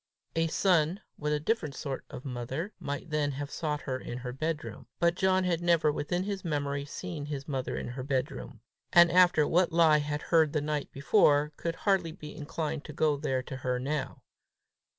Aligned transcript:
A 0.35 0.47
son 0.47 0.99
with 1.19 1.31
a 1.31 1.39
different 1.39 1.75
sort 1.75 2.05
of 2.09 2.25
mother, 2.25 2.73
might 2.79 3.11
then 3.11 3.33
have 3.33 3.51
sought 3.51 3.81
her 3.81 3.99
in 3.99 4.17
her 4.17 4.33
bedroom; 4.33 4.87
but 4.99 5.13
John 5.13 5.43
had 5.43 5.61
never 5.61 5.91
within 5.91 6.23
his 6.23 6.43
memory 6.43 6.85
seen 6.85 7.27
his 7.27 7.47
mother 7.47 7.77
in 7.77 7.89
her 7.89 8.01
bedroom, 8.01 8.61
and 8.91 9.11
after 9.11 9.47
what 9.47 9.71
lie 9.71 9.99
had 9.99 10.23
heard 10.23 10.53
the 10.53 10.59
night 10.61 10.91
before, 10.91 11.51
could 11.55 11.75
hardly 11.75 12.11
be 12.13 12.35
inclined 12.35 12.83
to 12.85 12.93
go 12.93 13.15
there 13.15 13.43
to 13.43 13.57
her 13.57 13.77
now. 13.79 14.23